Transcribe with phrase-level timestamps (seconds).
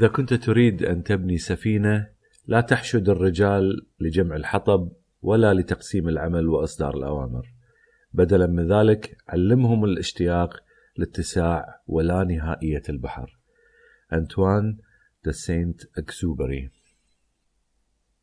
[0.00, 2.08] إذا كنت تريد أن تبني سفينة
[2.46, 4.92] لا تحشد الرجال لجمع الحطب
[5.22, 7.46] ولا لتقسيم العمل وإصدار الأوامر.
[8.12, 10.56] بدلا من ذلك علمهم الاشتياق
[10.96, 13.38] لاتساع ولا نهائية البحر.
[14.12, 14.78] أنتوان
[15.24, 16.70] دا سينت أكسوبري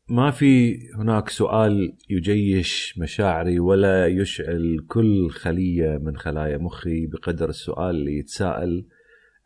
[0.08, 7.96] ما في هناك سؤال يجيش مشاعري ولا يشعل كل خلية من خلايا مخي بقدر السؤال
[7.96, 8.86] اللي يتساءل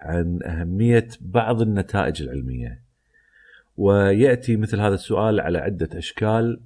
[0.02, 2.82] عن أهمية بعض النتائج العلمية
[3.76, 6.60] ويأتي مثل هذا السؤال على عدة أشكال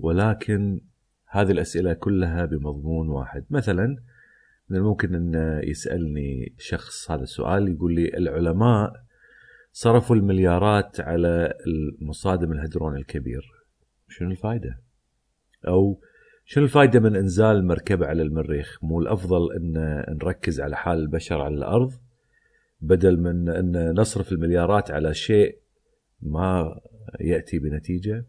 [0.00, 0.80] ولكن
[1.26, 3.96] هذه الأسئلة كلها بمضمون واحد مثلا
[4.68, 8.92] من الممكن أن يسألني شخص هذا السؤال يقول لي العلماء
[9.72, 13.52] صرفوا المليارات على المصادم الهدرون الكبير
[14.08, 14.78] شنو الفائدة؟
[15.68, 16.00] أو
[16.44, 19.72] شنو الفائدة من إنزال مركبة على المريخ؟ مو الأفضل أن
[20.22, 21.92] نركز على حال البشر على الأرض
[22.84, 25.58] بدل من أن نصرف المليارات على شيء
[26.22, 26.80] ما
[27.20, 28.26] يأتي بنتيجة.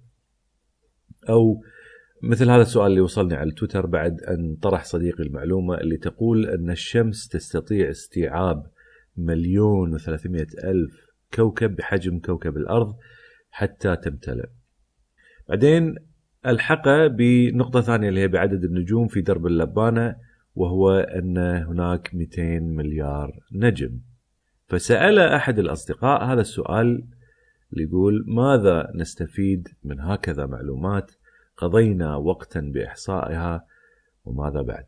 [1.29, 1.61] أو
[2.23, 6.69] مثل هذا السؤال اللي وصلني على تويتر بعد أن طرح صديقي المعلومة اللي تقول أن
[6.69, 8.63] الشمس تستطيع استيعاب
[9.17, 12.95] مليون وثلاثمائة ألف كوكب بحجم كوكب الأرض
[13.49, 14.49] حتى تمتلئ.
[15.49, 15.95] بعدين
[16.45, 20.15] ألحق بنقطة ثانية اللي هي بعدد النجوم في درب اللبانة
[20.55, 23.99] وهو أن هناك 200 مليار نجم.
[24.67, 27.07] فسأل أحد الأصدقاء هذا السؤال
[27.77, 31.11] يقول ماذا نستفيد من هكذا معلومات
[31.57, 33.65] قضينا وقتا بإحصائها
[34.25, 34.85] وماذا بعد؟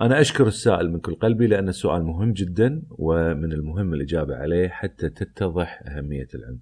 [0.00, 5.08] أنا أشكر السائل من كل قلبي لأن السؤال مهم جدا ومن المهم الإجابة عليه حتى
[5.08, 6.60] تتضح أهمية العلم.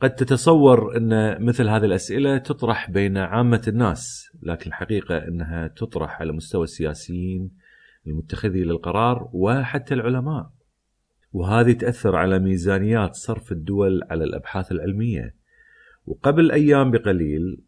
[0.00, 6.32] قد تتصور أن مثل هذه الأسئلة تطرح بين عامة الناس لكن الحقيقة أنها تطرح على
[6.32, 7.50] مستوى السياسيين
[8.06, 10.50] المتخذي للقرار وحتى العلماء.
[11.32, 15.34] وهذه تأثر على ميزانيات صرف الدول على الأبحاث العلمية.
[16.06, 17.62] وقبل أيام بقليل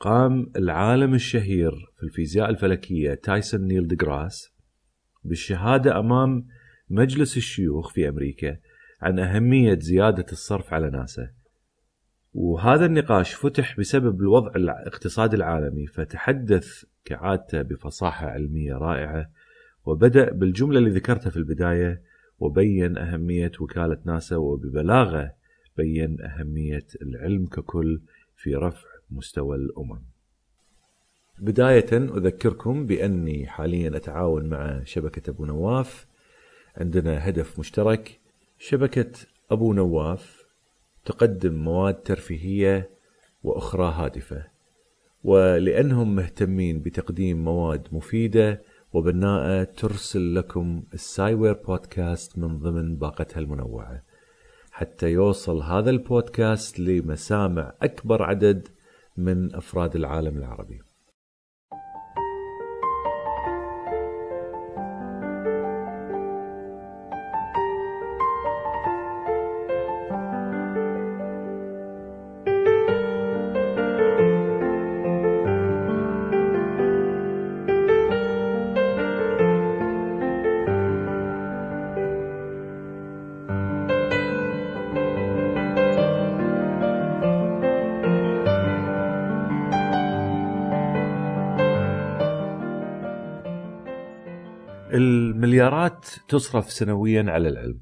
[0.00, 4.52] قام العالم الشهير في الفيزياء الفلكية تايسون نيل ديغراس
[5.24, 6.46] بالشهادة أمام
[6.90, 8.56] مجلس الشيوخ في أمريكا
[9.02, 11.30] عن أهمية زيادة الصرف على ناسا.
[12.34, 19.30] وهذا النقاش فتح بسبب الوضع الاقتصادي العالمي فتحدث كعادته بفصاحة علمية رائعة
[19.84, 22.02] وبدأ بالجملة اللي ذكرتها في البداية
[22.40, 25.32] وبين أهمية وكالة ناسا وببلاغة
[25.76, 28.00] بين أهمية العلم ككل
[28.36, 30.02] في رفع مستوى الأمم.
[31.38, 36.06] بداية أذكركم بأني حاليا أتعاون مع شبكة أبو نواف.
[36.76, 38.20] عندنا هدف مشترك.
[38.58, 39.10] شبكة
[39.50, 40.44] أبو نواف
[41.04, 42.90] تقدم مواد ترفيهية
[43.42, 44.44] وأخرى هادفة
[45.24, 48.62] ولأنهم مهتمين بتقديم مواد مفيدة
[48.92, 54.02] وبناءة ترسل لكم السايوير بودكاست من ضمن باقتها المنوعة.
[54.70, 58.68] حتى يوصل هذا البودكاست لمسامع أكبر عدد
[59.16, 60.87] من أفراد العالم العربي.
[94.94, 97.80] المليارات تصرف سنويا على العلم.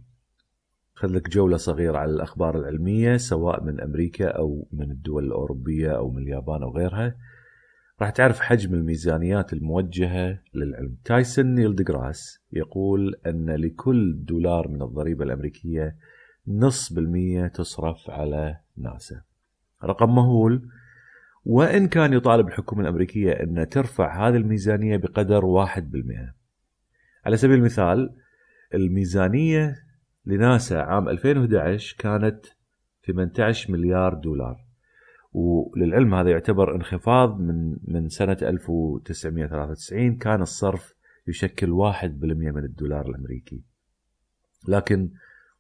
[0.94, 6.10] خذ لك جولة صغيرة على الأخبار العلمية سواء من أمريكا أو من الدول الأوروبية أو
[6.10, 7.16] من اليابان أو غيرها.
[8.00, 10.96] راح تعرف حجم الميزانيات الموجهة للعلم.
[11.04, 15.96] تايسون نيل ديغراس يقول أن لكل دولار من الضريبة الأمريكية
[16.48, 19.22] نص بالمية تصرف على ناسا.
[19.84, 20.68] رقم مهول.
[21.44, 26.45] وإن كان يطالب الحكومة الأمريكية أن ترفع هذه الميزانية بقدر واحد بالمئة.
[27.26, 28.14] على سبيل المثال
[28.74, 29.76] الميزانية
[30.26, 32.46] لناسا عام 2011 كانت
[33.06, 34.56] 18 مليار دولار.
[35.32, 40.94] وللعلم هذا يعتبر انخفاض من من سنة 1993 كان الصرف
[41.28, 42.04] يشكل 1%
[42.52, 43.62] من الدولار الأمريكي.
[44.68, 45.10] لكن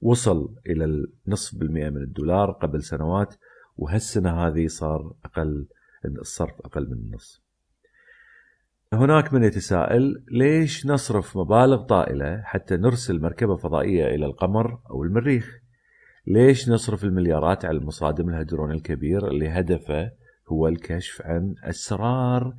[0.00, 3.34] وصل إلى النصف بالمئة من الدولار قبل سنوات
[3.76, 5.66] وهالسنة هذه صار أقل
[6.04, 7.45] الصرف أقل من النص
[8.92, 15.58] هناك من يتساءل ليش نصرف مبالغ طائلة حتى نرسل مركبة فضائية إلى القمر أو المريخ؟
[16.26, 20.10] ليش نصرف المليارات على المصادم الهدرون الكبير اللي هدفه
[20.48, 22.54] هو الكشف عن أسرار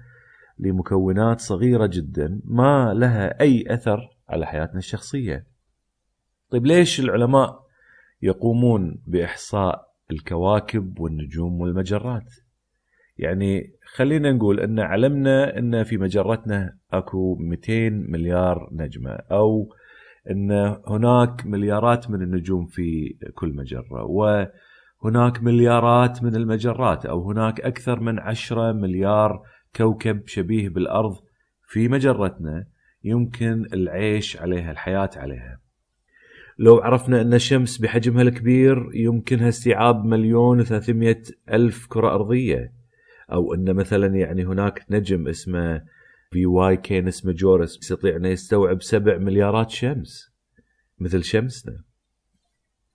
[0.60, 4.00] لمكونات صغيرة جدا ما لها أي أثر
[4.30, 5.46] على حياتنا الشخصية؟
[6.50, 7.64] طيب ليش العلماء
[8.22, 12.34] يقومون بإحصاء الكواكب والنجوم والمجرات؟
[13.18, 19.74] يعني خلينا نقول إن علمنا إن في مجرتنا أكو 200 مليار نجمة أو
[20.32, 20.52] إن
[20.88, 28.20] هناك مليارات من النجوم في كل مجرة وهناك مليارات من المجرات أو هناك أكثر من
[28.20, 29.42] 10 مليار
[29.76, 31.16] كوكب شبيه بالأرض
[31.68, 32.68] في مجرتنا
[33.04, 35.60] يمكن العيش عليها الحياة عليها.
[36.60, 42.77] لو عرفنا إن الشمس بحجمها الكبير يمكنها استيعاب مليون وثلاثمية ألف كرة أرضية.
[43.32, 45.84] أو إن مثلا يعني هناك نجم اسمه
[46.32, 50.34] VY Canis Majoris يستطيع إنه يستوعب سبع مليارات شمس
[51.00, 51.84] مثل شمسنا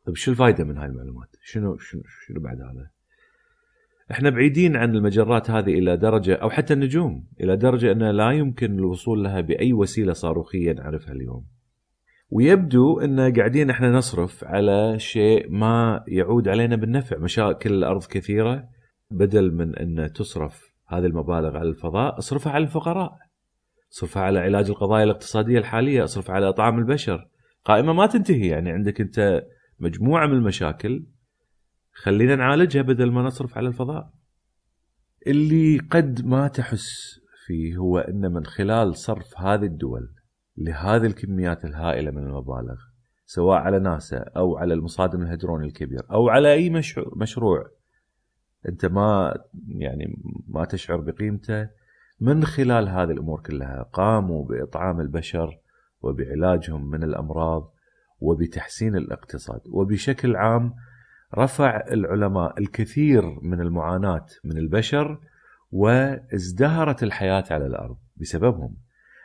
[0.07, 2.91] طيب شو الفائده من هاي المعلومات؟ شنو شنو شنو بعد هذا؟
[4.11, 8.79] إحنا بعيدين عن المجرات هذه إلى درجة أو حتى النجوم إلى درجة انه لا يمكن
[8.79, 11.47] الوصول لها بأي وسيلة صاروخيه نعرفها اليوم.
[12.31, 18.69] ويبدو إن قاعدين إحنا نصرف على شيء ما يعود علينا بالنفع، مشاكل الأرض كثيرة
[19.13, 23.19] بدل من أن تصرف هذه المبالغ على الفضاء اصرفها على الفقراء.
[23.93, 27.29] اصرفها على علاج القضايا الاقتصادية الحالية اصرفها على إطعام البشر.
[27.65, 29.43] قائمة ما تنتهي يعني عندك أنت
[29.81, 31.07] مجموعة من المشاكل
[31.93, 34.11] خلينا نعالجها بدل ما نصرف على الفضاء.
[35.27, 40.09] اللي قد ما تحس فيه هو أن من خلال صرف هذه الدول
[40.57, 42.77] لهذه الكميات الهائلة من المبالغ
[43.25, 46.71] سواء على ناسا أو على المصادم الهدروني الكبير أو على أي
[47.17, 47.71] مشروع
[48.69, 49.39] أنت ما
[49.69, 50.17] يعني
[50.49, 51.69] ما تشعر بقيمته
[52.21, 55.59] من خلال هذه الأمور كلها قاموا بإطعام البشر
[56.03, 57.75] وبعلاجهم من الأمراض
[58.21, 59.61] وبتحسين الاقتصاد.
[59.67, 60.75] وبشكل عام
[61.39, 65.21] رفع العلماء الكثير من المعاناة من البشر
[65.71, 68.77] وازدهرت الحياة على الأرض بسببهم.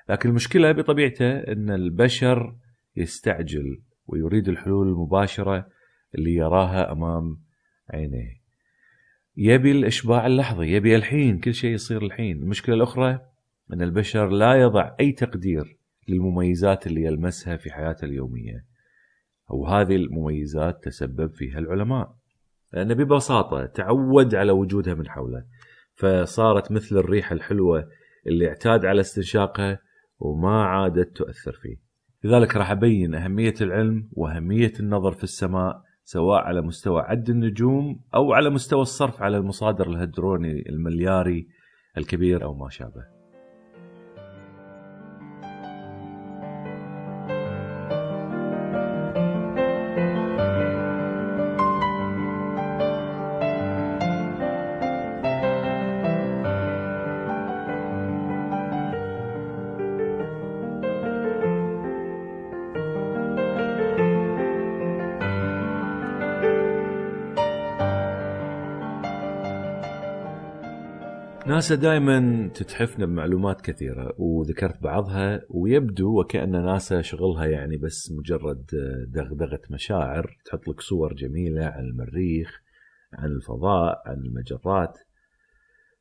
[0.10, 2.56] لكن المشكلة بطبيعته أن البشر
[2.96, 5.68] يستعجل ويريد الحلول المباشرة
[6.16, 7.42] اللي يراها أمام
[7.90, 8.37] عينيه.
[9.40, 12.38] يبي الإشباع اللحظي يبي الحين كل شيء يصير الحين.
[12.38, 13.20] المشكلة الأخرى
[13.74, 18.66] أن البشر لا يضع أي تقدير للمميزات اللي يلمسها في حياته اليومية.
[19.50, 22.16] وهذه المميزات تسبب فيها العلماء.
[22.74, 25.46] لأنه ببساطة تعود على وجودها من حوله.
[25.96, 27.88] فصارت مثل الريحة الحلوة
[28.28, 29.80] اللي اعتاد على استنشاقها
[30.20, 31.78] وما عادت تؤثر فيه.
[32.24, 38.34] لذلك راح أبين أهمية العلم وأهمية النظر في السماء سواء على مستوى عد النجوم أو
[38.34, 41.48] على مستوى الصرف على المصادر الهدروني الملياري
[41.98, 43.17] الكبير أو ما شابه.
[71.48, 78.66] ناسا دائما تتحفنا بمعلومات كثيرة وذكرت بعضها ويبدو وكأن ناسا شغلها يعني بس مجرد
[79.08, 82.62] دغدغة مشاعر تحط لك صور جميلة عن المريخ
[83.14, 84.98] عن الفضاء عن المجرات.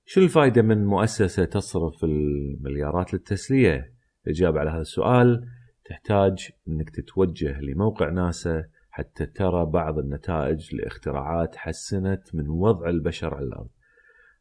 [0.05, 3.93] شو الفائده من مؤسسة تصرف المليارات للتسلية؟
[4.27, 5.49] الاجابه على هذا السؤال
[5.85, 13.47] تحتاج إنك تتوجه لموقع ناسا حتى ترى بعض النتائج لاختراعات حسنت من وضع البشر على
[13.47, 13.76] الأرض.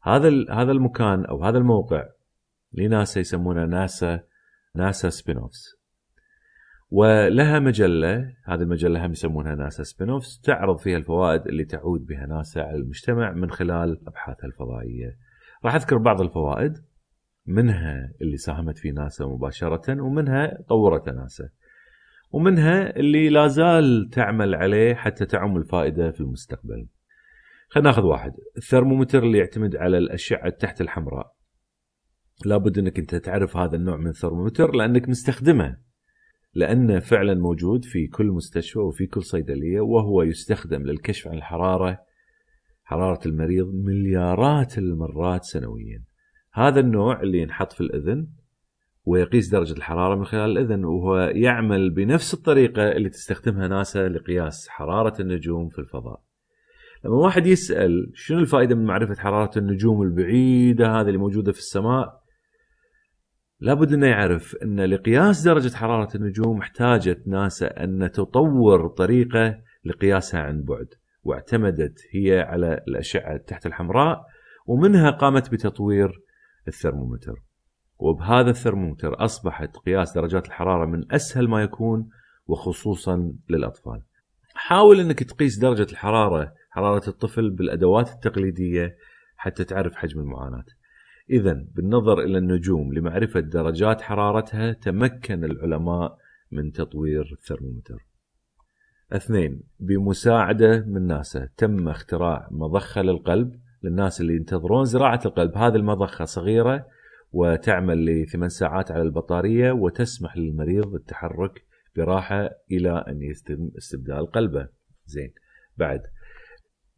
[0.06, 2.04] هذا هذا المكان أو هذا الموقع
[2.72, 4.20] لناسا يسمونه ناسا
[4.74, 5.76] ناسا spin-offs
[6.90, 12.60] ولها مجلة هذه المجلة هم يسمونها ناسا spin-offs تعرض فيها الفوائد اللي تعود بها ناسا
[12.60, 15.16] على المجتمع من خلال أبحاثها الفضائية.
[15.64, 16.72] راح أذكر بعض الفوائد
[17.46, 21.48] منها اللي ساهمت في ناسا مباشرة ومنها طورت ناسا.
[22.30, 26.86] ومنها اللي لا زال تعمل عليه حتى تعم الفائدة في المستقبل.
[27.68, 28.32] خلينا ناخذ واحد.
[28.56, 31.32] الثرمومتر اللي يعتمد على الأشعة تحت الحمراء.
[32.44, 35.76] لابد أنك أنت تعرف هذا النوع من الثرمومتر لأنك مستخدمه.
[36.54, 41.98] لأنه فعلا موجود في كل مستشفى وفي كل صيدلية وهو يستخدم للكشف عن الحرارة
[42.84, 46.04] حرارة المريض مليارات المرات سنويا.
[46.52, 48.28] هذا النوع اللي ينحط في الأذن
[49.04, 55.22] ويقيس درجة الحرارة من خلال الأذن وهو يعمل بنفس الطريقة اللي تستخدمها ناسا لقياس حرارة
[55.22, 56.25] النجوم في الفضاء.
[57.04, 62.26] لما واحد يسأل شنو الفائدة من معرفة حرارة النجوم البعيدة هذه اللي موجودة في السماء
[63.60, 70.62] لابد إنه يعرف إن لقياس درجة حرارة النجوم احتاجت ناسا أن تطور طريقة لقياسها عن
[70.62, 70.88] بعد
[71.22, 74.24] واعتمدت هي على الأشعة تحت الحمراء
[74.66, 76.20] ومنها قامت بتطوير
[76.68, 77.42] الثرمومتر.
[77.98, 82.08] وبهذا الثرمومتر أصبحت قياس درجات الحرارة من أسهل ما يكون
[82.46, 84.02] وخصوصا للأطفال.
[84.54, 88.96] حاول أنك تقيس درجة الحرارة حرارة الطفل بالأدوات التقليدية
[89.36, 90.64] حتى تعرف حجم المعاناة.
[91.30, 96.18] إذا بالنظر إلى النجوم لمعرفة درجات حرارتها تمكن العلماء
[96.52, 98.06] من تطوير الثرمومتر.
[99.12, 105.56] اثنين بمساعدة من ناسا تم اختراع مضخة للقلب للناس اللي ينتظرون زراعة القلب.
[105.56, 106.86] هذه المضخة صغيرة
[107.32, 111.64] وتعمل لثمان ساعات على البطارية وتسمح للمريض التحرك
[111.96, 114.68] براحة إلى أن يتم استبدال قلبه.
[115.06, 115.32] زين
[115.76, 116.00] بعد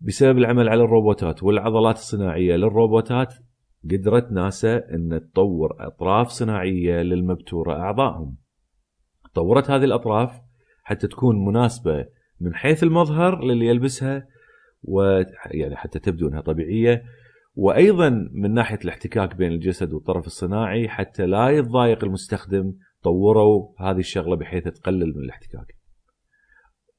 [0.01, 3.35] بسبب العمل على الروبوتات والعضلات الصناعية للروبوتات
[3.91, 8.37] قدرت ناسا أن تطور أطراف صناعية للمبتورة أعضائهم
[9.35, 10.41] طورت هذه الأطراف
[10.83, 12.07] حتى تكون مناسبة
[12.41, 14.27] من حيث المظهر للي يلبسها
[14.83, 17.03] ويعني حتى تبدو إنها طبيعية
[17.55, 24.37] وأيضا من ناحية الاحتكاك بين الجسد والطرف الصناعي حتى لا يتضايق المستخدم طوروا هذه الشغلة
[24.37, 25.77] بحيث تقلل من الاحتكاك.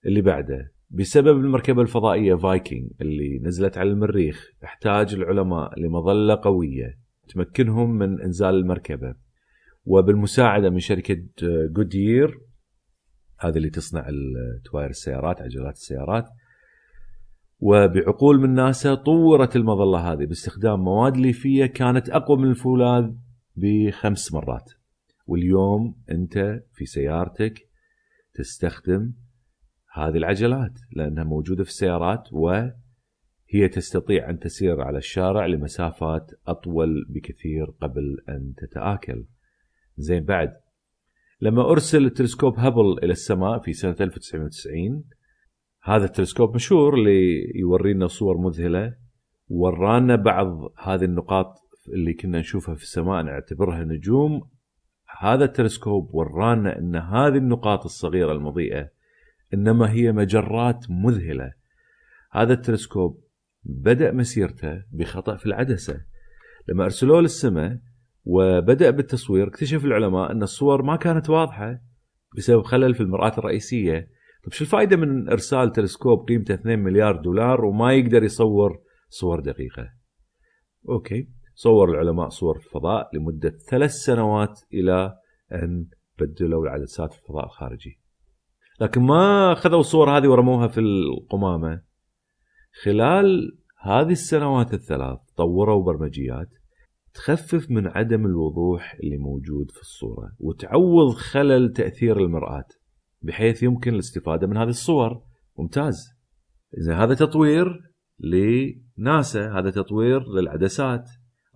[0.05, 7.97] اللي بعده بسبب المركبة الفضائية فايكنج اللي نزلت على المريخ احتاج العلماء لمظلة قوية تمكنهم
[7.97, 9.15] من إنزال المركبة.
[9.85, 11.17] وبالمساعدة من شركة
[11.75, 12.39] Goodyear
[13.39, 14.07] هذه اللي تصنع
[14.71, 16.25] تواير السيارات عجلات السيارات.
[17.59, 23.11] وبعقول من ناسا طورت المظلة هذه باستخدام مواد ليفية كانت أقوى من الفولاذ
[23.55, 24.71] بخمس مرات.
[25.25, 27.69] واليوم أنت في سيارتك
[28.33, 29.13] تستخدم
[29.93, 37.65] هذه العجلات لأنها موجودة في السيارات وهي تستطيع أن تسير على الشارع لمسافات أطول بكثير
[37.81, 39.25] قبل أن تتآكل.
[39.97, 40.49] زين بعد
[41.41, 45.03] لما أرسل التلسكوب هابل إلى السماء في سنة 1990
[45.83, 48.95] هذا التلسكوب مشهور اللي يورينا صور مذهلة
[49.47, 51.55] ورانا بعض هذه النقاط
[51.93, 54.49] اللي كنا نشوفها في السماء نعتبرها نجوم
[55.19, 58.89] هذا التلسكوب ورانا إن هذه النقاط الصغيرة المضيئة
[59.53, 61.53] إنما هي مجرات مذهلة.
[62.31, 63.23] هذا التلسكوب
[63.63, 66.01] بدأ مسيرته بخطأ في العدسة.
[66.67, 67.79] لما أرسلوه للسماء
[68.23, 71.79] وبدأ بالتصوير اكتشف العلماء أن الصور ما كانت واضحة
[72.37, 74.07] بسبب خلل في المرآة الرئيسية.
[74.43, 79.89] طيب شو الفائدة من إرسال تلسكوب قيمته 2 مليار دولار وما يقدر يصور صور دقيقة؟
[80.89, 85.17] أوكي صور العلماء صور في الفضاء لمدة ثلاث سنوات إلى
[85.51, 85.87] أن
[86.19, 87.98] بدلوا العدسات في الفضاء الخارجي.
[88.81, 91.81] لكن ما خذوا الصور هذه ورموها في القمامة.
[92.83, 96.49] خلال هذه السنوات الثلاث طوروا برمجيات
[97.13, 102.67] تخفف من عدم الوضوح اللي موجود في الصورة وتعوض خلل تأثير المرآة
[103.21, 105.21] بحيث يمكن الاستفادة من هذه الصور.
[105.57, 105.95] ممتاز.
[106.77, 107.81] إذا هذا تطوير
[108.19, 111.09] لناسا هذا تطوير للعدسات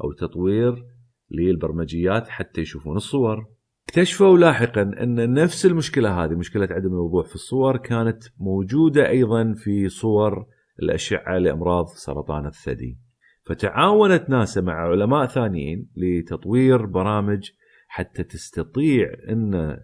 [0.03, 0.86] أو تطوير
[1.32, 3.46] للبرمجيات حتى يشوفون الصور.
[3.88, 9.90] اكتشفوا لاحقا أن نفس المشكلة هذه مشكلة عدم الوضوح في الصور كانت موجودة أيضا في
[9.90, 10.46] صور
[10.84, 12.98] الأشعة لأمراض سرطان الثدي
[13.46, 17.52] فتعاونت ناسا مع علماء ثانيين لتطوير برامج
[17.88, 19.78] حتى تستطيع أن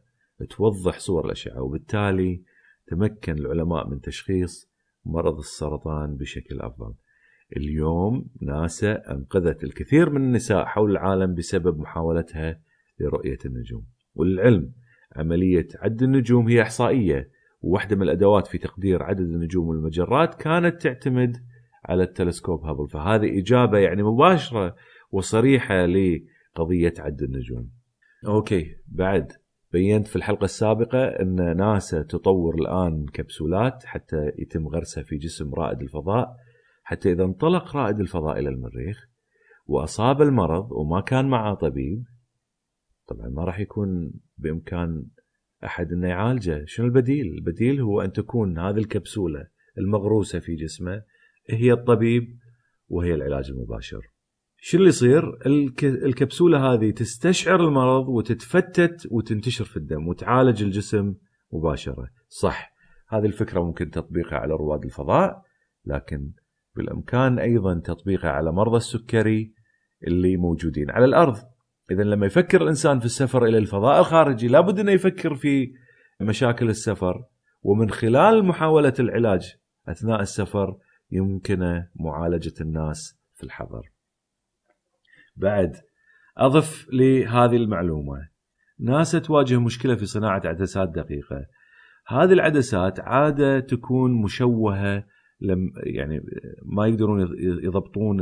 [0.50, 2.44] توضح صور الأشعة وبالتالي
[2.88, 4.70] تمكن العلماء من تشخيص
[5.06, 6.94] مرض السرطان بشكل أفضل.
[7.58, 12.60] اليوم ناسا أنقذت الكثير من النساء حول العالم بسبب محاولتها
[13.00, 13.86] لرؤية النجوم.
[14.16, 14.72] وللعلم
[15.16, 17.30] عملية عد النجوم هي إحصائية
[17.62, 21.38] وواحدة من الأدوات في تقدير عدد النجوم والمجرات كانت تعتمد
[21.86, 24.76] على التلسكوب هابل فهذه إجابة يعني مباشرة
[25.12, 27.70] وصريحة لقضية عد النجوم
[28.28, 29.32] أوكي بعد
[29.72, 35.82] بينت في الحلقة السابقة أن ناسا تطور الآن كبسولات حتى يتم غرسها في جسم رائد
[35.82, 36.36] الفضاء
[36.84, 39.10] حتى إذا انطلق رائد الفضاء إلى المريخ
[39.66, 42.04] وأصاب المرض وما كان معه طبيب
[43.10, 45.06] طبعا ما راح يكون بإمكان
[45.66, 46.64] أحد أنه يعالجه.
[46.66, 49.48] شنو البديل؟ البديل هو أن تكون هذه الكبسولة
[49.78, 51.04] المغروسة في جسمه
[51.50, 52.40] هي الطبيب
[52.88, 54.02] وهي العلاج المباشر.
[54.58, 55.40] شو اللي يصير؟
[55.84, 61.16] الكبسولة هذه تستشعر المرض وتتفتت وتنتشر في الدم وتعالج الجسم
[61.54, 62.08] مباشرة.
[62.28, 62.74] صح
[63.10, 65.42] هذه الفكرة ممكن تطبيقها على رواد الفضاء
[65.86, 66.32] لكن
[66.76, 69.54] بالإمكان أيضا تطبيقه على مرضى السكري
[70.08, 71.38] اللي موجودين على الأرض.
[71.92, 75.74] اذا لما يفكر الإنسان في السفر إلى الفضاء الخارجي لابد إنه يفكر في
[76.22, 77.24] مشاكل السفر
[77.62, 79.56] ومن خلال محاولة العلاج
[79.88, 80.78] أثناء السفر
[81.12, 83.92] يمكن معالجة الناس في الحضر.
[85.36, 85.76] بعد
[86.38, 88.30] أضف لهذه المعلومة
[88.80, 91.46] ناسا تواجه مشكلة في صناعة عدسات دقيقة.
[92.08, 95.04] هذه العدسات عادة تكون مشوهة
[95.42, 96.22] لم يعني
[96.64, 97.28] ما يقدرون
[97.64, 98.22] يضبطون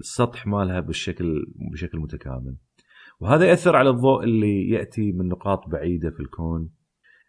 [0.00, 2.56] السطح مالها بالشكل بشكل متكامل.
[3.20, 6.70] وهذا يأثر على الضوء اللي يأتي من نقاط بعيدة في الكون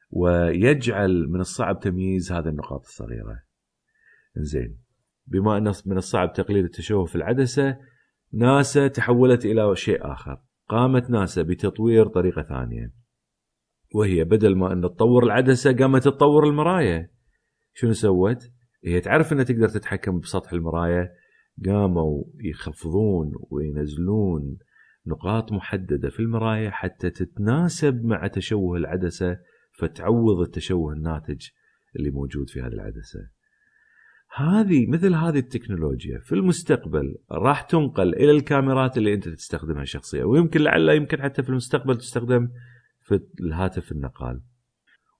[0.09, 3.43] ويجعل من الصعب تمييز هذه النقاط الصغيرة.
[4.35, 4.77] زين
[5.27, 7.77] بما أن من الصعب تقليل التشوه في العدسة
[8.33, 10.41] ناسا تحولت إلى شيء آخر.
[10.69, 12.93] قامت ناسا بتطوير طريقة ثانية
[13.95, 17.11] وهي بدل ما أن تطور العدسة قامت تطور المرايه.
[17.73, 18.51] شنو سوت؟
[18.85, 21.13] هي تعرف أنها تقدر تتحكم بسطح المرايه
[21.65, 24.57] قاموا يخفضون وينزلون
[25.07, 29.37] نقاط محددة في المراية حتى تتناسب مع تشوه العدسة
[29.71, 31.47] فتعوض التشوه الناتج
[31.95, 33.19] اللي موجود في هذه العدسة.
[34.35, 40.61] هذه مثل هذه التكنولوجيا في المستقبل راح تنقل إلى الكاميرات اللي أنت تستخدمها شخصيا ويمكن
[40.61, 42.49] لعل يمكن حتى في المستقبل تستخدم
[42.99, 44.41] في الهاتف النقال.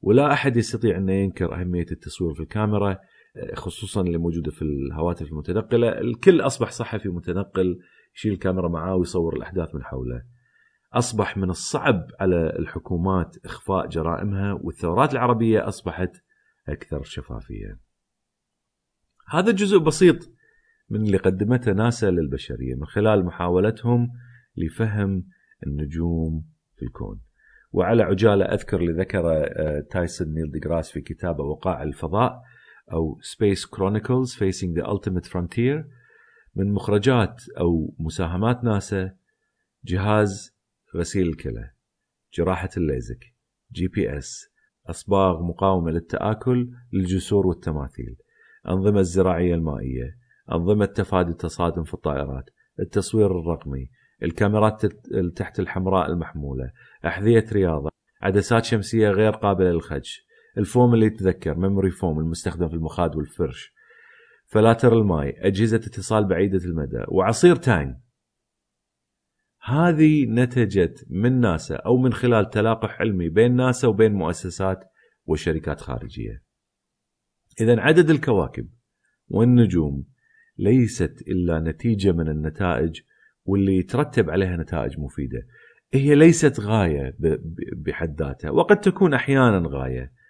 [0.02, 2.98] ولا أحد يستطيع أن ينكر أهمية التصوير في الكاميرا
[3.54, 7.80] خصوصا اللي موجودة في الهواتف المتنقلة، الكل أصبح صحفي متنقل
[8.16, 10.24] يشيل الكاميرا معاه ويصور الأحداث من حوله.
[10.94, 16.12] أصبح من الصعب على الحكومات إخفاء جرائمها والثورات العربية أصبحت
[16.70, 17.80] أكثر شفافية.
[19.30, 20.32] هذا جزء بسيط
[20.90, 24.10] من اللي قدمته ناسا للبشرية من خلال محاولتهم
[24.58, 25.26] لفهم
[25.68, 27.22] النجوم في الكون.
[27.72, 29.48] وعلى عجالة أذكر اللي ذكر
[29.92, 32.42] تايسون نيل ديغراس في كتابه وقائع الفضاء
[32.92, 35.86] أو Space Chronicles Facing the Ultimate Frontier
[36.56, 39.16] من مخرجات أو مساهمات ناسا
[39.86, 40.56] جهاز
[40.96, 41.72] غسيل الكلى
[42.34, 43.34] جراحة الليزك
[43.72, 44.50] GPS
[44.90, 48.16] أصباغ مقاومة للتآكل للجسور والتماثيل
[48.70, 50.18] أنظمة الزراعية المائية
[50.52, 53.90] أنظمة تفادي التصادم في الطائرات التصوير الرقمي
[54.24, 54.86] الكاميرات
[55.36, 56.72] تحت الحمراء المحمولة
[57.06, 57.90] أحذية رياضة
[58.22, 60.26] عدسات شمسية غير قابلة للخدش
[60.58, 63.74] الفوم اللي يتذكر memory foam المستخدم في المخاد والفرش
[64.52, 67.96] فلاتر الماي أجهزة اتصال بعيدة المدى وعصير تانج
[69.64, 74.80] هذه نتجت من ناسا أو من خلال تلاقح علمي بين ناسا وبين مؤسسات
[75.26, 76.44] وشركات خارجية.
[77.62, 78.70] إذا عدد الكواكب
[79.28, 80.06] والنجوم
[80.58, 83.02] ليست إلا نتيجة من النتائج
[83.46, 85.48] واللي يترتب عليها نتائج مفيدة.
[85.94, 87.18] هي ليست غاية
[87.76, 90.21] بحد ذاتها وقد تكون أحيانا غاية.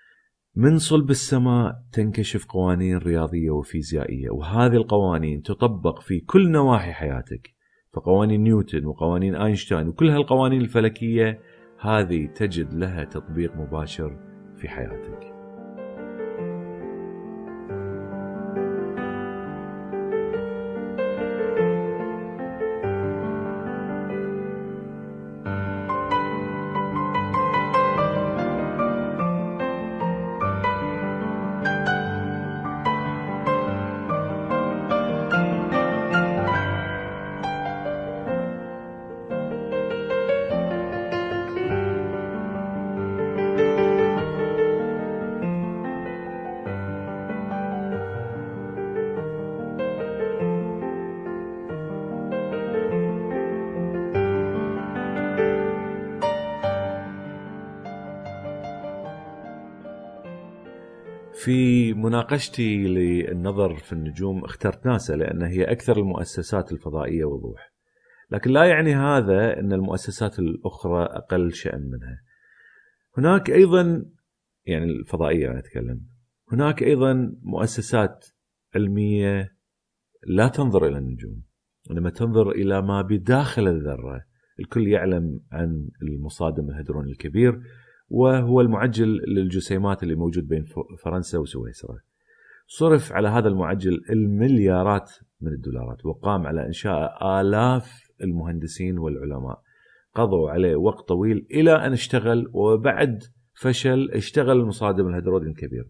[0.55, 7.47] من صلب السماء تنكشف قوانين رياضية وفيزيائية وهذه القوانين تطبق في كل نواحي حياتك
[7.93, 11.39] فقوانين نيوتن وقوانين أينشتاين وكل هالقوانين الفلكية
[11.79, 14.17] هذه تجد لها تطبيق مباشر
[14.57, 15.30] في حياتك.
[61.43, 67.73] في مناقشتي للنظر في النجوم اخترت ناسا لأن هي أكثر المؤسسات الفضائية وضوح.
[68.31, 72.21] لكن لا يعني هذا إن المؤسسات الأخرى أقل شأن منها.
[73.17, 74.05] هناك أيضا
[74.65, 76.01] يعني الفضائية أنا أتكلم.
[76.51, 78.25] هناك أيضا مؤسسات
[78.75, 79.55] علمية
[80.27, 81.43] لا تنظر إلى النجوم،
[81.91, 84.21] إنما تنظر إلى ما بداخل الذرة.
[84.59, 87.61] الكل يعلم عن المصادم الهدروني الكبير
[88.11, 90.65] وهو المعجل للجسيمات اللي موجود بين
[91.03, 91.97] فرنسا وسويسرا.
[92.67, 99.61] صرف على هذا المعجل المليارات من الدولارات وقام على إنشاء آلاف المهندسين والعلماء.
[100.15, 105.87] قضوا عليه وقت طويل إلى أن اشتغل وبعد فشل اشتغل المصادم الهيدرودين الكبير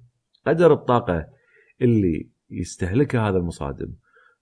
[0.48, 1.26] قدر الطاقة
[1.82, 3.94] اللي يستهلكها هذا المصادم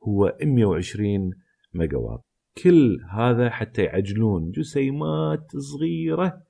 [0.08, 1.32] هو 120
[1.74, 2.18] ميجا
[2.64, 6.42] كل هذا حتى يعجلون جسيمات صغيرة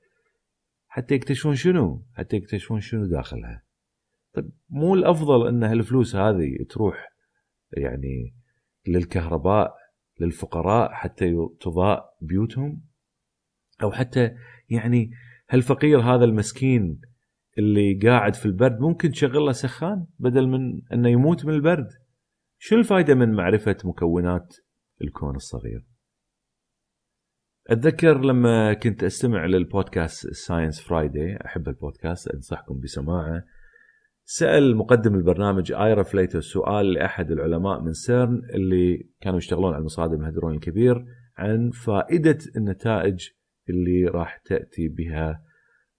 [0.92, 3.62] حتى يكتشفون شنو؟ حتى يكتشفون شنو داخلها.
[4.32, 7.08] طيب مو الأفضل إن هالفلوس هذه تروح
[7.72, 8.34] يعني
[8.88, 9.76] للكهرباء
[10.20, 12.82] للفقراء حتى تضاء بيوتهم؟
[13.82, 14.34] أو حتى
[14.68, 15.10] يعني
[15.50, 17.00] هالفقير هذا المسكين
[17.58, 21.88] اللي قاعد في البرد ممكن تشغل له سخان بدل من إنه يموت من البرد؟
[22.58, 24.56] شو الفائده من معرفة مكونات
[25.02, 25.89] الكون الصغير؟
[27.70, 33.44] أتذكر لما كنت أستمع للبودكاست Science Friday أحب البودكاست أنصحكم بسماعه.
[34.24, 40.20] سأل مقدم البرنامج Ira Flatow سؤال لأحد العلماء من سيرن اللي كانوا يشتغلون على المصادم
[40.20, 41.04] الهدروني الكبير
[41.36, 43.28] عن فائدة النتائج
[43.68, 45.44] اللي راح تأتي بها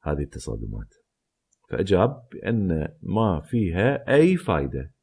[0.04, 0.94] هذه التصادمات.
[1.70, 4.94] فأجاب بأن ما فيها أي فائده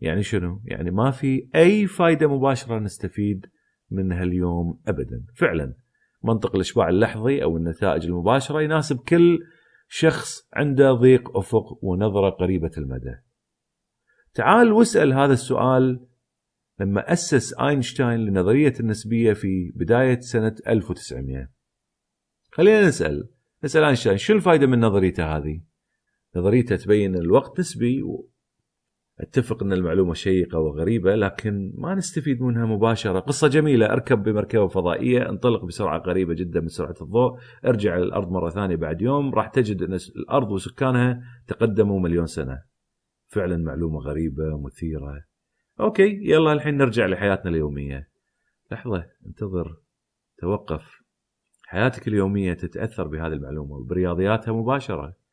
[0.00, 3.46] يعني شنو؟ يعني ما في أي فائده مباشرة نستفيد
[3.90, 5.24] منها اليوم ابدا.
[5.34, 5.74] فعلا
[6.24, 9.38] منطق الإشباع اللحظي أو النتائج المباشرة يناسب كل
[9.88, 13.14] شخص عنده ضيق أفق ونظرة قريبة المدى.
[14.34, 16.06] تعال واسأل هذا السؤال
[16.80, 21.48] لما أسس أينشتاين لنظرية النسبية في بداية سنة 1900
[22.52, 23.28] خلينا نسأل.
[23.64, 25.60] نسأل أينشتاين شو الفائده من نظريته هذه؟
[26.36, 28.02] نظريته تبين الوقت نسبي
[29.20, 35.28] أتفق إن المعلومة شيقة وغريبة لكن ما نستفيد منها مباشرة، قصة جميلة أركب بمركبة فضائية
[35.28, 39.82] انطلق بسرعة قريبة جدا من سرعة الضوء، أرجع للارض مرة ثانية بعد يوم راح تجد
[39.82, 42.62] أن الأرض وسكانها تقدموا مليون سنة.
[43.26, 45.24] فعلا معلومة غريبة مثيرة.
[45.80, 48.08] أوكي يلا الحين نرجع لحياتنا اليومية.
[48.72, 49.76] لحظة انتظر
[50.38, 51.00] توقف.
[51.66, 55.25] حياتك اليومية تتأثر بهذه المعلومة وبرياضياتها مباشرة.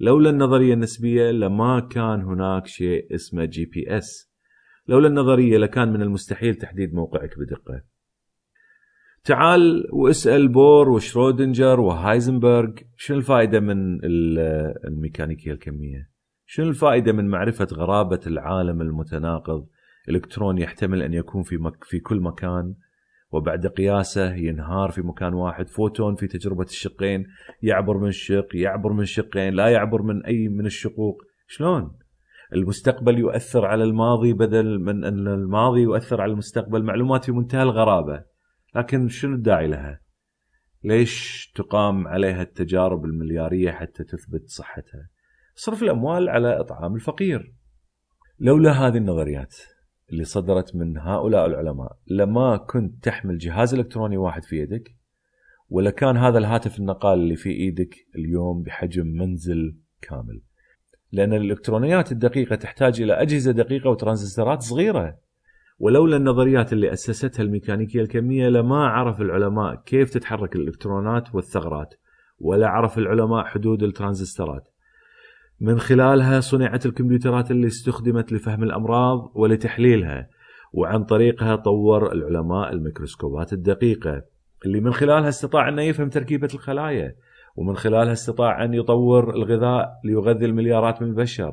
[0.00, 4.30] لولا النظرية النسبية لما كان هناك شيء اسمه GPS.
[4.88, 7.82] لولا النظرية لكان من المستحيل تحديد موقعك بدقة.
[9.24, 14.04] تعال واسأل بور وشرودنجر وهايزنبرغ شنو الفائدة من
[14.84, 16.10] الميكانيكية الكمية؟
[16.46, 19.66] شنو الفائدة من معرفة غرابة العالم المتناقض؟
[20.08, 22.74] الكترون يحتمل أن يكون في مك في كل مكان.
[23.32, 25.68] وبعد قياسه ينهار في مكان واحد.
[25.68, 27.26] فوتون في تجربة الشقين.
[27.62, 31.22] يعبر من شق يعبر من شقين لا يعبر من أي من الشقوق.
[31.46, 31.98] شلون؟
[32.52, 36.82] المستقبل يؤثر على الماضي بدل من أن الماضي يؤثر على المستقبل.
[36.82, 38.24] معلومات في منتهى الغرابة.
[38.74, 40.00] لكن شنو الداعي لها؟
[40.84, 45.08] ليش تقام عليها التجارب المليارية حتى تثبت صحتها؟
[45.54, 47.54] صرف الأموال على إطعام الفقير.
[48.38, 49.56] لولا هذه النظريات.
[50.12, 51.96] اللي صدرت من هؤلاء العلماء.
[52.06, 54.94] لما كنت تحمل جهاز إلكتروني واحد في يدك
[55.68, 60.40] ولا كان هذا الهاتف النقال اللي في إيدك اليوم بحجم منزل كامل.
[61.12, 65.18] لأن الإلكترونيات الدقيقة تحتاج إلى أجهزة دقيقة وترانزستورات صغيرة.
[65.78, 71.94] ولولا النظريات اللي أسستها الميكانيكية الكمية لما عرف العلماء كيف تتحرك الإلكترونات والثغرات
[72.38, 74.68] ولا عرف العلماء حدود الترانزستورات.
[75.60, 80.28] من خلالها صنعت الكمبيوترات اللي استخدمت لفهم الأمراض ولتحليلها
[80.72, 84.22] وعن طريقها طور العلماء الميكروسكوبات الدقيقة
[84.66, 87.14] اللي من خلالها استطاع انه يفهم تركيبة الخلايا
[87.56, 91.52] ومن خلالها استطاع أن يطور الغذاء ليغذي المليارات من البشر.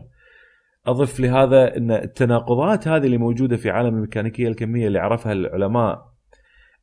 [0.88, 6.14] أضف لهذا أن التناقضات هذه اللي موجودة في عالم الميكانيكية الكمية اللي عرفها العلماء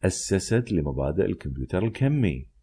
[0.05, 2.54] أسست لمبادئ الكمبيوتر الكمي.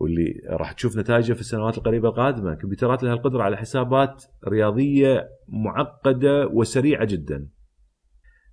[0.00, 2.54] واللي راح تشوف نتائجه في السنوات القريبة القادمة.
[2.54, 7.48] كمبيوترات لها القدرة على حسابات رياضية معقدة وسريعة جدا.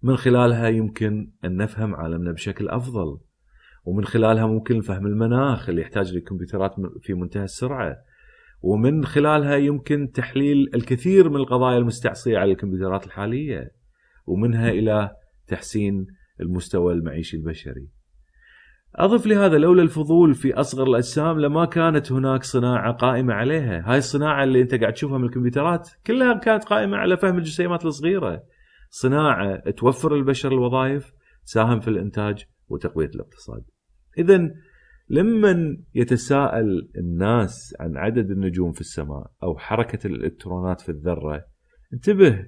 [0.04, 3.18] من خلالها يمكن أن نفهم عالمنا بشكل أفضل.
[3.84, 7.96] ومن خلالها ممكن فهم المناخ اللي يحتاج لكمبيوترات في منتهى السرعة.
[8.62, 13.72] ومن خلالها يمكن تحليل الكثير من القضايا المستعصية على الكمبيوترات الحالية.
[14.26, 15.12] ومنها إلى
[15.48, 16.08] تحسين
[16.42, 17.97] المستوى المعيشي البشري.
[18.96, 23.92] أضف لهذا لولا الفضول في أصغر الأجسام لما كانت هناك صناعة قائمة عليها.
[23.92, 28.44] هاي الصناعة اللي أنت قاعد تشوفها من الكمبيوترات كلها كانت قائمة على فهم الجسيمات الصغيرة.
[28.90, 31.12] صناعة توفر للبشر الوظائف
[31.46, 33.64] تساهم في الإنتاج وتقوية الاقتصاد.
[34.18, 34.50] إذا
[35.10, 41.46] لما يتساءل الناس عن عدد النجوم في السماء أو حركة الإلكترونات في الذرة
[41.94, 42.46] انتبه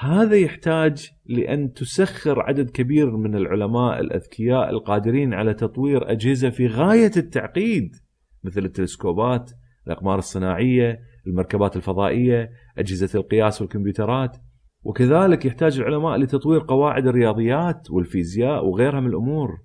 [0.00, 7.10] هذا يحتاج لأن تسخر عدد كبير من العلماء الأذكياء القادرين على تطوير أجهزة في غاية
[7.16, 7.96] التعقيد
[8.44, 9.50] مثل التلسكوبات،
[9.86, 14.36] الأقمار الصناعية، المركبات الفضائية، أجهزة القياس والكمبيوترات،
[14.82, 19.58] وكذلك يحتاج العلماء لتطوير قواعد الرياضيات والفيزياء وغيرها من الأمور.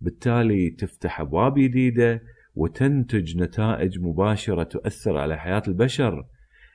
[0.00, 2.22] بالتالي تفتح أبواب جديدة
[2.54, 6.26] وتنتج نتائج مباشرة تؤثر على حياة البشر.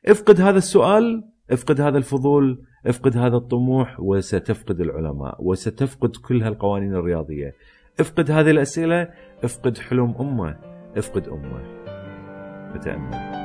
[0.07, 7.55] افقد هذا السؤال، افقد هذا الفضول، افقد هذا الطموح وستفقد العلماء وستفقد كل هالقوانين الرياضية.
[7.99, 9.09] افقد هذه الأسئلة
[9.43, 10.55] افقد حلم أمة
[10.97, 11.81] افقد أمة.
[12.73, 13.40] فتامل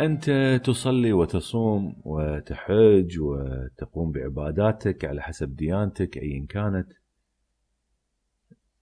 [0.00, 6.92] أنت تصلي وتصوم وتحج وتقوم بعباداتك على حسب ديانتك أيا كانت.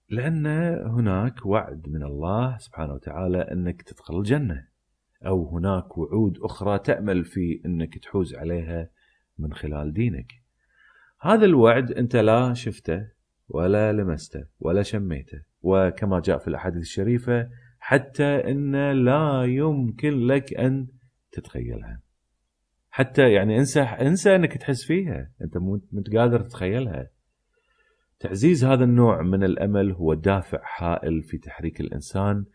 [0.09, 0.47] لأن
[0.85, 4.67] هناك وعد من الله سبحانه وتعالى أنك تدخل الجنة
[5.25, 8.89] أو هناك وعود أخرى تأمل في أنك تحوز عليها
[9.39, 10.31] من خلال دينك.
[11.21, 13.07] هذا الوعد أنت لا شفته
[13.49, 17.49] ولا لمسته ولا شميته وكما جاء في الأحاديث الشريفة
[17.79, 20.87] حتى أن لا يمكن لك أن
[21.33, 22.01] تتخيلها
[22.89, 25.81] حتى يعني انسى انسى انك تحس فيها انت مو
[26.13, 27.09] قادر تتخيلها
[28.19, 32.45] تعزيز هذا النوع من الأمل هو دافع حائل في تحريك الإنسان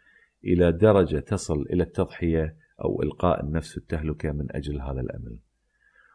[0.44, 5.38] إلى درجة تصل إلى التضحية أو إلقاء النفس التهلكة من أجل هذا الأمل.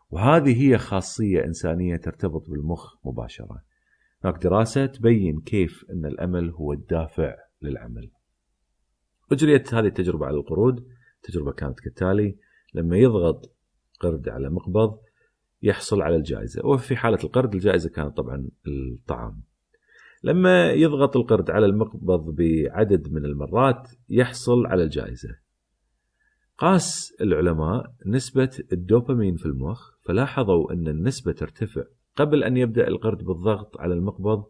[0.10, 3.64] وهذه هي خاصية إنسانية ترتبط بالمخ مباشرة.
[4.24, 8.12] هناك دراسة تبين كيف أن الأمل هو الدافع للعمل.
[9.32, 12.38] أجريت هذه التجربة على القرود، التجربه كانت كالتالي:
[12.74, 13.56] لما يضغط
[14.00, 15.00] قرد على مقبض
[15.64, 19.42] يحصل على الجائزة وفي حالة القرد الجائزة كانت طبعا الطعام.
[20.24, 25.30] لما يضغط القرد على المقبض بعدد من المرات يحصل على الجائزة.
[26.58, 31.84] قاس العلماء نسبة الدوبامين في المخ فلاحظوا أن النسبة ترتفع
[32.16, 34.46] قبل أن يبدأ القرد بالضغط على المقبض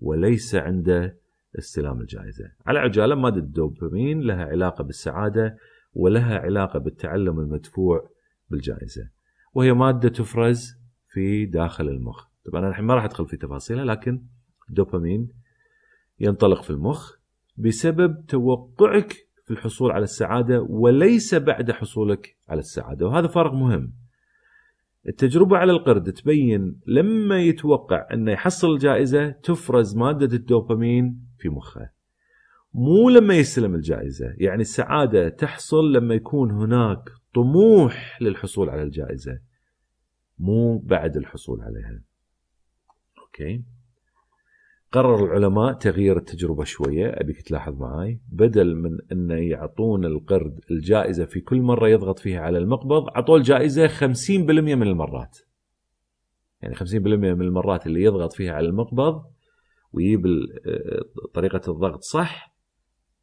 [0.00, 1.16] وليس عند
[1.58, 2.44] استلام الجائزة.
[2.66, 5.56] على عجالة مادة الدوبامين لها علاقة بالسعادة
[5.96, 8.10] ولها علاقة بالتعلم المدفوع
[8.50, 9.10] بالجائزة
[9.54, 10.74] وهي مادة تفرز
[11.08, 14.22] في داخل المخ طبعا أنا الحين ما راح أدخل في تفاصيلها لكن
[14.68, 15.28] الدوبامين
[16.20, 17.12] ينطلق في المخ
[17.56, 19.12] بسبب توقعك
[19.44, 23.92] في الحصول على السعادة وليس بعد حصولك على السعادة وهذا فرق مهم
[25.08, 31.95] التجربة على القرد تبين لما يتوقع انه يحصل الجائزة تفرز مادة الدوبامين في مخه.
[32.78, 39.38] مو لما يستلم الجائزة، يعني السعادة تحصل لما يكون هناك طموح للحصول على الجائزة.
[40.38, 42.02] مو بعد الحصول عليها.
[43.18, 43.64] أوكي؟
[44.92, 51.40] قرر العلماء تغيير التجربة شوية ابيك تلاحظ معي بدل من انه يعطون القرد الجائزة في
[51.40, 54.30] كل مرة يضغط فيها على المقبض عطوه الجائزة 50%
[54.74, 55.38] من المرات.
[56.62, 59.22] يعني 50% من المرات اللي يضغط فيها على المقبض
[59.92, 60.26] ويجيب
[61.34, 62.55] طريقة الضغط صح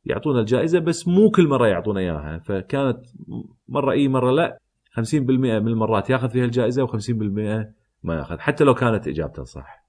[0.06, 2.40] يعطونا الجائزة بس مو كل مرة يعطونا إياها.
[2.40, 3.00] فكانت
[3.68, 4.60] مرة إي مرة لا.
[4.92, 7.12] 50% من المرات ياخذ فيها الجائزة و50%
[8.04, 9.86] ما ياخذ حتى لو كانت اجابته صح.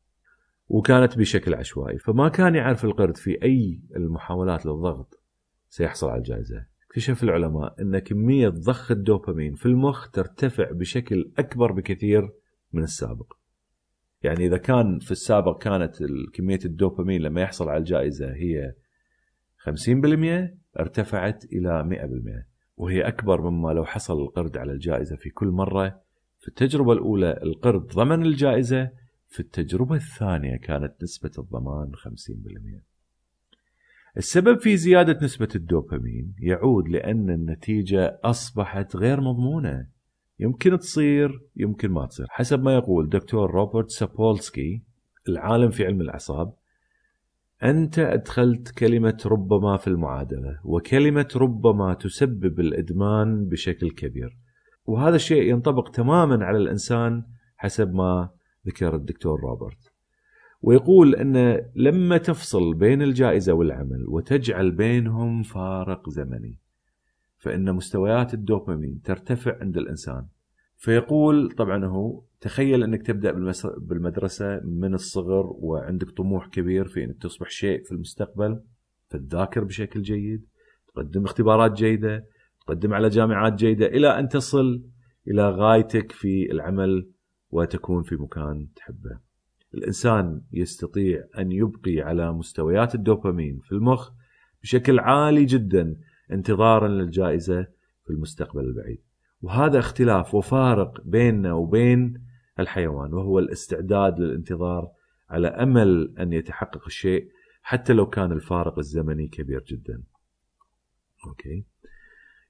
[0.69, 1.99] وكانت بشكل عشوائي.
[1.99, 5.21] فما كان يعرف القرد في أي المحاولات للضغط
[5.69, 6.67] سيحصل على الجائزة.
[6.87, 12.31] اكتشف العلماء أن كمية ضخ الدوبامين في المخ ترتفع بشكل أكبر بكثير
[12.73, 13.33] من السابق.
[14.23, 15.97] يعني إذا كان في السابق كانت
[16.35, 18.75] كمية الدوبامين لما يحصل على الجائزة هي
[19.65, 22.47] 50% ارتفعت إلى 100%
[22.77, 26.01] وهي أكبر مما لو حصل القرد على الجائزة في كل مرة.
[26.41, 28.91] في التجربة الأولى القرد ضمن الجائزة
[29.29, 32.95] في التجربة الثانية كانت نسبة الضمان 50%
[34.17, 39.87] السبب في زيادة نسبة الدوبامين يعود لأن النتيجة أصبحت غير مضمونة.
[40.39, 42.27] يمكن تصير يمكن ما تصير.
[42.31, 44.83] حسب ما يقول دكتور روبرت سابولسكي
[45.29, 46.55] العالم في علم الأعصاب
[47.65, 54.37] أنت أدخلت كلمة ربما في المعادلة وكلمة ربما تسبب الإدمان بشكل كبير.
[54.87, 57.23] وهذا الشيء ينطبق تماما على الإنسان
[57.57, 58.31] حسب ما
[58.67, 59.93] ذكر الدكتور روبرت.
[60.63, 66.59] ويقول أن لما تفصل بين الجائزة والعمل وتجعل بينهم فارق زمني
[67.39, 70.27] فإن مستويات الدوبامين ترتفع عند الإنسان.
[70.77, 73.33] فيقول طبعا هو تخيل انك تبدأ
[73.79, 78.61] بالمدرسة من الصغر وعندك طموح كبير في انك تصبح شيء في المستقبل
[79.11, 80.47] فتذاكر بشكل جيد
[80.89, 82.27] تقدم اختبارات جيدة
[82.61, 84.85] تقدم على جامعات جيدة إلى أن تصل
[85.29, 87.11] إلى غايتك في العمل
[87.51, 89.19] وتكون في مكان تحبه.
[89.75, 94.11] الإنسان يستطيع أن يبقي على مستويات الدوبامين في المخ
[94.63, 95.97] بشكل عالي جدا
[96.33, 97.63] انتظارا للجائزة
[98.05, 99.03] في المستقبل البعيد.
[99.43, 102.24] وهذا اختلاف وفارق بيننا وبين
[102.61, 104.91] الحيوان وهو الاستعداد للانتظار
[105.31, 107.29] على أمل أن يتحقق الشيء
[107.63, 110.03] حتى لو كان الفارق الزمني كبير جدا.
[111.27, 111.65] أوكي.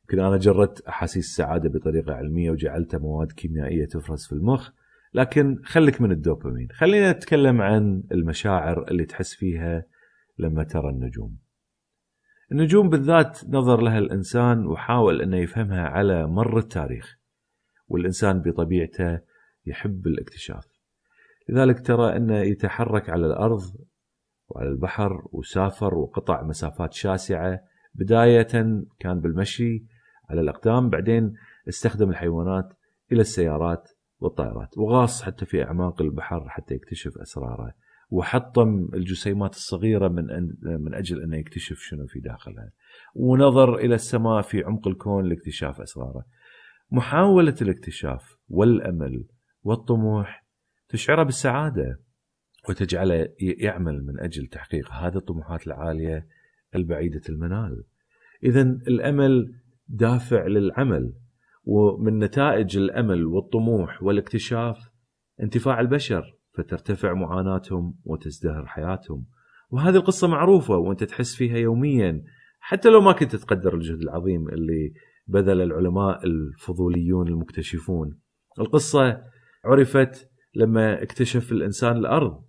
[0.02, 4.70] يمكن أنا جردت أحاسيس السعادة بطريقة علمية وجعلتها مواد كيميائية تفرز في المخ،
[5.14, 9.84] لكن خليك من الدوبامين، خلينا نتكلم عن المشاعر اللي تحس فيها
[10.38, 11.36] لما ترى النجوم.
[12.52, 17.18] النجوم بالذات نظر لها الإنسان وحاول انه يفهمها على مر التاريخ.
[17.88, 19.20] والإنسان بطبيعته
[19.66, 20.64] يحب الاكتشاف.
[21.48, 23.62] لذلك ترى أنه يتحرك على الأرض
[24.48, 27.60] وعلى البحر وسافر وقطع مسافات شاسعة.
[27.94, 29.84] بداية كان بالمشي
[30.30, 31.32] على الأقدام بعدين
[31.68, 32.72] استخدم الحيوانات
[33.12, 37.72] إلى السيارات والطائرات وغاص حتى في أعماق البحر حتى يكتشف أسراره.
[38.10, 40.24] وحطم الجسيمات الصغيرة من
[40.62, 42.70] من أجل أنه يكتشف شنو في داخلها
[43.14, 46.24] ونظر إلى السماء في عمق الكون لاكتشاف أسراره.
[46.90, 49.24] محاولة الاكتشاف والأمل
[49.64, 50.44] والطموح
[50.88, 52.00] تشعره بالسعادة
[52.68, 56.26] وتجعله يعمل من أجل تحقيق هذه الطموحات العالية
[56.74, 57.84] البعيدة المنال.
[58.44, 59.54] إذا الأمل
[59.88, 61.12] دافع للعمل
[61.64, 64.90] ومن نتائج الأمل والطموح والاكتشاف
[65.40, 69.26] انتفاع البشر فترتفع معاناتهم وتزدهر حياتهم.
[69.70, 72.22] وهذه القصة معروفة وأنت تحس فيها يوميا
[72.60, 74.92] حتى لو ما كنت تقدر الجهد العظيم اللي
[75.26, 78.18] بذل العلماء الفضوليون المكتشفون.
[78.58, 79.33] القصة
[79.64, 82.44] عرفت لما اكتشف الإنسان الأرض.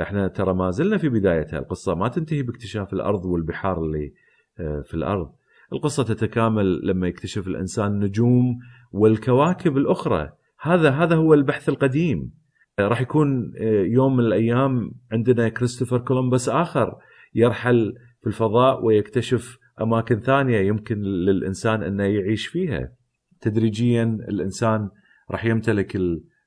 [0.00, 1.58] إحنا ترى ما زلنا في بدايتها.
[1.58, 4.12] القصة ما تنتهي باكتشاف الأرض والبحار اللي
[4.60, 5.32] آه، في الأرض.
[5.72, 8.58] القصة تتكامل لما يكتشف الإنسان نجوم
[8.92, 10.32] والكواكب الأخرى.
[10.60, 12.32] هذا هذا هو البحث القديم.
[12.80, 16.94] راح يكون آه، يوم من الأيام عندنا كريستوفر كولومبوس آخر
[17.34, 22.92] يرحل في الفضاء ويكتشف أماكن ثانية يمكن للإنسان أنه يعيش فيها.
[23.40, 24.88] تدريجيا الإنسان
[25.30, 25.96] راح يمتلك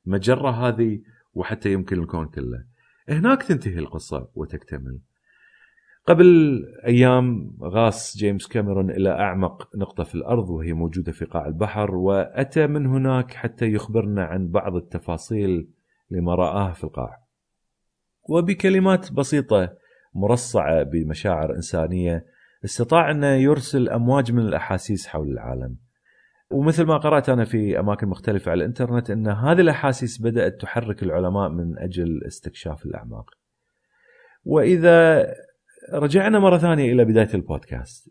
[0.07, 0.99] المجرة هذه
[1.33, 2.65] وحتى يمكن الكون كله.
[3.09, 4.99] هناك تنتهي القصة وتكتمل.
[6.05, 11.95] قبل أيام غاص جيمس كاميرون إلى أعمق نقطة في الأرض وهي موجودة في قاع البحر
[11.95, 15.69] وأتى من هناك حتى يخبرنا عن بعض التفاصيل
[16.11, 17.23] لما رآه في القاع.
[18.29, 19.73] وبكلمات بسيطة
[20.15, 22.25] مرصعة بمشاعر إنسانية
[22.65, 25.86] استطاع أن يرسل أمواج من الأحاسيس حول العالم.
[26.51, 31.49] ومثل ما قرأت أنا في أماكن مختلفة على الإنترنت أن هذه الأحاسيس بدأت تحرك العلماء
[31.49, 33.31] من أجل استكشاف الأعماق.
[34.43, 35.27] وإذا
[35.93, 38.09] رجعنا مرة ثانية إلى بداية البودكاست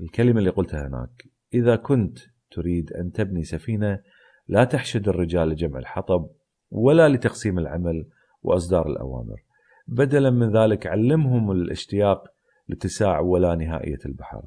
[0.00, 1.24] الكلمة اللي قلتها هناك
[1.54, 2.18] إذا كنت
[2.50, 4.00] تريد أن تبني سفينة
[4.48, 6.30] لا تحشد الرجال لجمع الحطب
[6.70, 8.08] ولا لتقسيم العمل
[8.42, 9.36] وإصدار الأوامر.
[9.86, 12.28] بدلا من ذلك علمهم الاشتياق
[12.68, 14.42] لاتساع ولا نهائية البحر.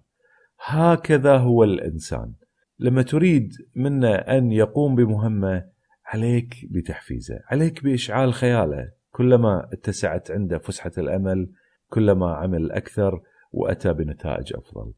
[0.65, 2.33] هكذا هو الإنسان.
[2.81, 5.65] لما تريد منه أن يقوم بمهمة
[6.05, 8.91] عليك بتحفيزه عليك بإشعال خياله.
[9.11, 11.51] كلما اتسعت عنده فسحة الأمل
[11.89, 14.93] كلما عمل أكثر وأتى بنتائج أفضل.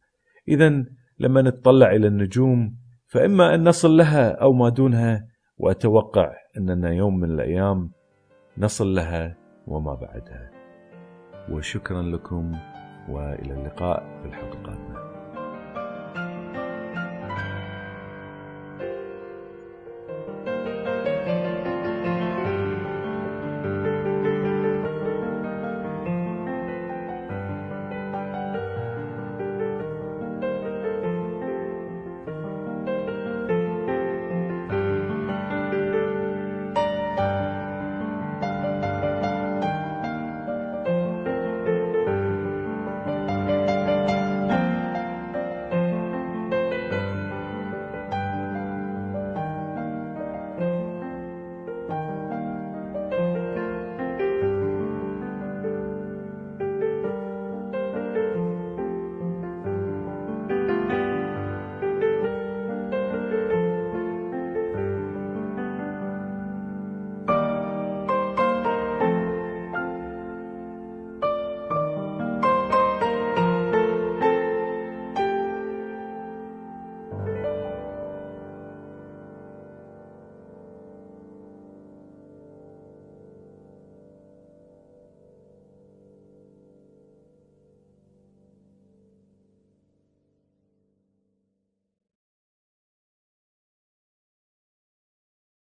[0.47, 0.85] إذا
[1.19, 7.31] لما نتطلع إلى النجوم فإما أن نصل لها أو ما دونها وأتوقع أننا يوم من
[7.31, 7.91] الأيام
[8.57, 10.51] نصل لها وما بعدها.
[11.49, 12.55] وشكرا لكم
[13.09, 15.02] وإلى اللقاء في الحلقة القادمة.